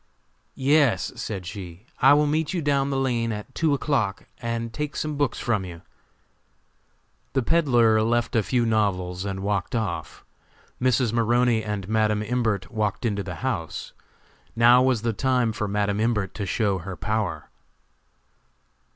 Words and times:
"Yes," 0.55 1.11
said 1.15 1.45
she, 1.45 1.85
"I 1.99 2.15
will 2.15 2.25
meet 2.25 2.55
you 2.55 2.61
down 2.63 2.89
the 2.89 2.97
lane 2.97 3.31
at 3.31 3.53
two 3.53 3.75
o'clock 3.75 4.23
and 4.39 4.73
take 4.73 4.95
some 4.95 5.15
books 5.15 5.37
from 5.37 5.63
you." 5.63 5.83
The 7.33 7.43
peddler 7.43 8.01
left 8.01 8.35
a 8.35 8.41
few 8.41 8.65
novels 8.65 9.25
and 9.25 9.41
walked 9.41 9.75
off. 9.75 10.25
Mrs. 10.81 11.13
Maroney 11.13 11.63
and 11.63 11.87
Madam 11.87 12.23
Imbert 12.23 12.71
walked 12.71 13.05
into 13.05 13.21
the 13.21 13.35
house. 13.45 13.93
Now 14.55 14.81
was 14.81 15.03
the 15.03 15.13
time 15.13 15.53
for 15.53 15.67
Madam 15.67 15.99
Imbert 15.99 16.33
to 16.33 16.47
show 16.47 16.79
her 16.79 16.95
power. 16.95 17.51